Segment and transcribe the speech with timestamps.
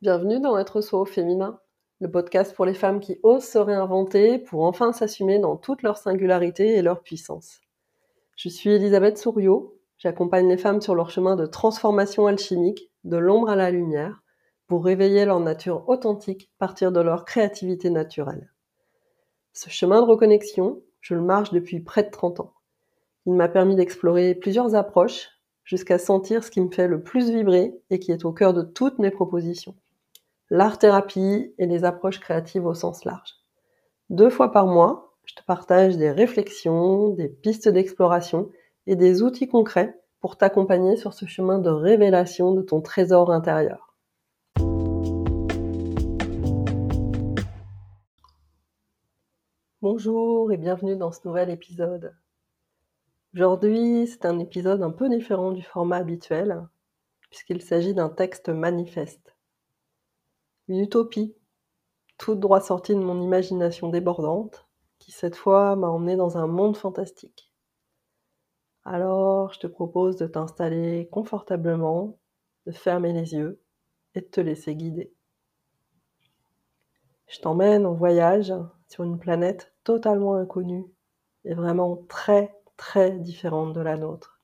[0.00, 1.58] Bienvenue dans Être soi au féminin,
[1.98, 5.96] le podcast pour les femmes qui osent se réinventer pour enfin s'assumer dans toute leur
[5.96, 7.62] singularité et leur puissance.
[8.36, 13.50] Je suis Elisabeth Souriau, j'accompagne les femmes sur leur chemin de transformation alchimique, de l'ombre
[13.50, 14.22] à la lumière,
[14.68, 18.52] pour réveiller leur nature authentique, partir de leur créativité naturelle.
[19.52, 22.54] Ce chemin de reconnexion, je le marche depuis près de 30 ans.
[23.26, 25.28] Il m'a permis d'explorer plusieurs approches
[25.64, 28.62] jusqu'à sentir ce qui me fait le plus vibrer et qui est au cœur de
[28.62, 29.74] toutes mes propositions
[30.50, 33.34] l'art-thérapie et les approches créatives au sens large.
[34.08, 38.48] Deux fois par mois, je te partage des réflexions, des pistes d'exploration
[38.86, 43.94] et des outils concrets pour t'accompagner sur ce chemin de révélation de ton trésor intérieur.
[49.82, 52.16] Bonjour et bienvenue dans ce nouvel épisode.
[53.34, 56.66] Aujourd'hui, c'est un épisode un peu différent du format habituel,
[57.28, 59.37] puisqu'il s'agit d'un texte manifeste.
[60.68, 61.34] Une utopie,
[62.18, 64.66] toute droit sortie de mon imagination débordante,
[64.98, 67.52] qui cette fois m'a emmené dans un monde fantastique.
[68.84, 72.18] Alors, je te propose de t'installer confortablement,
[72.66, 73.62] de fermer les yeux
[74.14, 75.12] et de te laisser guider.
[77.28, 78.52] Je t'emmène en voyage
[78.88, 80.84] sur une planète totalement inconnue
[81.44, 84.40] et vraiment très très différente de la nôtre.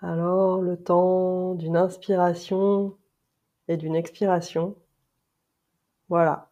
[0.00, 2.96] Alors, le temps d'une inspiration
[3.68, 4.76] et d'une expiration.
[6.08, 6.50] Voilà.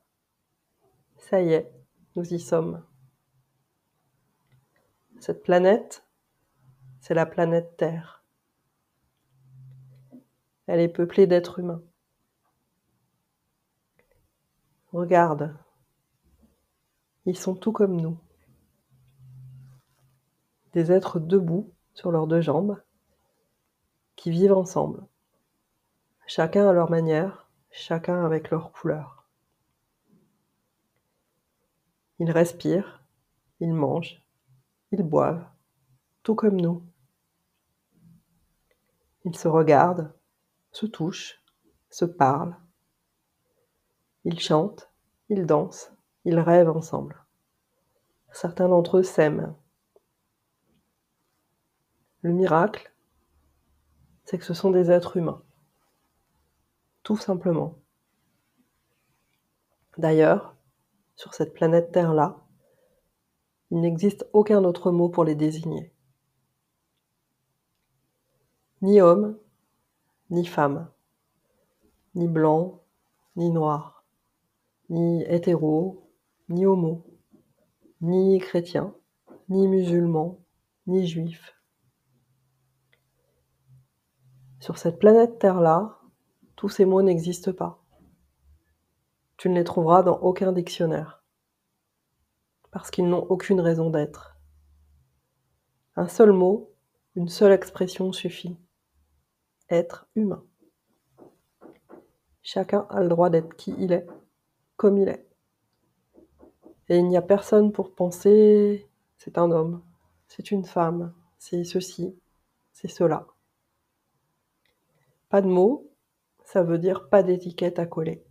[1.18, 1.72] Ça y est,
[2.16, 2.84] nous y sommes.
[5.20, 6.04] Cette planète,
[7.00, 8.24] c'est la planète Terre.
[10.66, 11.82] Elle est peuplée d'êtres humains.
[14.92, 15.56] Regarde,
[17.24, 18.18] ils sont tout comme nous.
[20.72, 22.82] Des êtres debout sur leurs deux jambes
[24.16, 25.06] qui vivent ensemble
[26.34, 29.28] chacun à leur manière, chacun avec leur couleur.
[32.20, 33.04] Ils respirent,
[33.60, 34.24] ils mangent,
[34.92, 35.44] ils boivent,
[36.22, 36.82] tout comme nous.
[39.26, 40.10] Ils se regardent,
[40.70, 41.42] se touchent,
[41.90, 42.56] se parlent.
[44.24, 44.90] Ils chantent,
[45.28, 45.92] ils dansent,
[46.24, 47.22] ils rêvent ensemble.
[48.30, 49.54] Certains d'entre eux s'aiment.
[52.22, 52.90] Le miracle,
[54.24, 55.42] c'est que ce sont des êtres humains
[57.02, 57.78] tout simplement.
[59.98, 60.56] D'ailleurs,
[61.16, 62.46] sur cette planète Terre-là,
[63.70, 65.92] il n'existe aucun autre mot pour les désigner.
[68.80, 69.38] Ni homme,
[70.30, 70.90] ni femme,
[72.14, 72.82] ni blanc,
[73.36, 74.04] ni noir,
[74.88, 76.10] ni hétéro,
[76.48, 77.06] ni homo,
[78.00, 78.94] ni chrétien,
[79.48, 80.38] ni musulman,
[80.86, 81.54] ni juif.
[84.60, 86.01] Sur cette planète Terre-là,
[86.62, 87.82] tous ces mots n'existent pas.
[89.36, 91.24] Tu ne les trouveras dans aucun dictionnaire,
[92.70, 94.38] parce qu'ils n'ont aucune raison d'être.
[95.96, 96.72] Un seul mot,
[97.16, 98.56] une seule expression suffit.
[99.70, 100.44] Être humain.
[102.42, 104.06] Chacun a le droit d'être qui il est,
[104.76, 105.26] comme il est.
[106.88, 109.82] Et il n'y a personne pour penser c'est un homme,
[110.28, 112.16] c'est une femme, c'est ceci,
[112.70, 113.26] c'est cela.
[115.28, 115.91] Pas de mots,
[116.52, 118.22] ça veut dire pas d'étiquette à coller,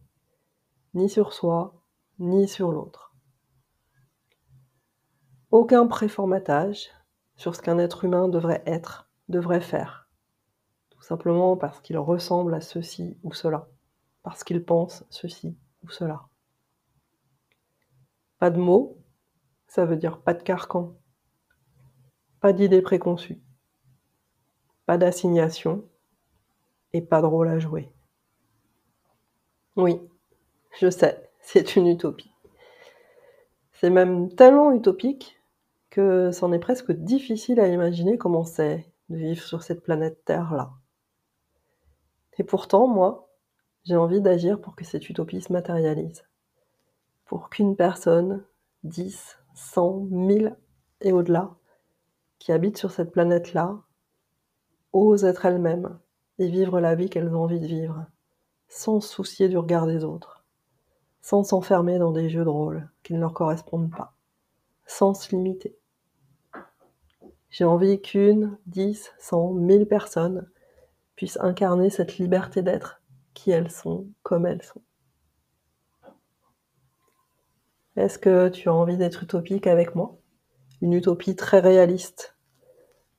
[0.93, 1.81] ni sur soi,
[2.19, 3.15] ni sur l'autre.
[5.49, 6.91] Aucun préformatage
[7.35, 10.07] sur ce qu'un être humain devrait être, devrait faire,
[10.91, 13.67] tout simplement parce qu'il ressemble à ceci ou cela,
[14.21, 16.27] parce qu'il pense ceci ou cela.
[18.37, 18.99] Pas de mots,
[19.65, 20.95] ça veut dire pas de carcan,
[22.39, 23.41] pas d'idées préconçues,
[24.85, 25.89] pas d'assignation
[26.93, 27.91] et pas de rôle à jouer.
[29.77, 30.01] Oui,
[30.79, 32.31] je sais, c'est une utopie.
[33.73, 35.39] C'est même tellement utopique
[35.89, 40.71] que c'en est presque difficile à imaginer comment c'est de vivre sur cette planète Terre-là.
[42.37, 43.29] Et pourtant, moi,
[43.83, 46.23] j'ai envie d'agir pour que cette utopie se matérialise.
[47.25, 48.43] Pour qu'une personne,
[48.83, 50.57] 10, 100, 1000
[51.01, 51.55] et au-delà,
[52.39, 53.79] qui habite sur cette planète-là,
[54.93, 55.99] ose être elle-même
[56.39, 58.05] et vivre la vie qu'elles ont envie de vivre
[58.71, 60.45] sans se soucier du regard des autres,
[61.21, 64.13] sans s'enfermer dans des jeux de rôle qui ne leur correspondent pas,
[64.85, 65.77] sans se limiter.
[67.49, 70.49] J'ai envie qu'une, dix, cent, mille personnes
[71.17, 73.01] puissent incarner cette liberté d'être
[73.33, 74.81] qui elles sont, comme elles sont.
[77.97, 80.17] Est-ce que tu as envie d'être utopique avec moi?
[80.79, 82.37] Une utopie très réaliste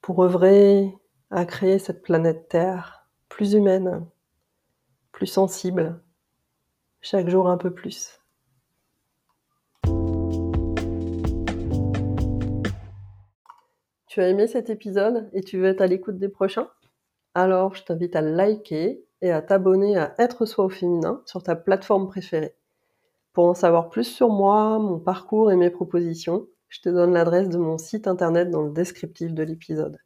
[0.01, 0.97] pour œuvrer
[1.31, 4.07] à créer cette planète Terre plus humaine,
[5.27, 6.03] sensible,
[7.01, 8.21] chaque jour un peu plus.
[14.07, 16.69] Tu as aimé cet épisode et tu veux être à l'écoute des prochains?
[17.35, 21.57] Alors, je t'invite à liker et à t'abonner à Être soi au féminin sur ta
[21.57, 22.55] plateforme préférée.
[23.33, 27.49] Pour en savoir plus sur moi, mon parcours et mes propositions, je te donne l'adresse
[27.49, 29.97] de mon site internet dans le descriptif de l'épisode.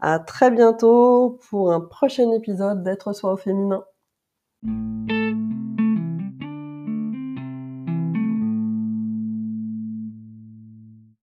[0.00, 3.84] À très bientôt pour un prochain épisode d'être soi au féminin.
[4.64, 5.25] Thank you.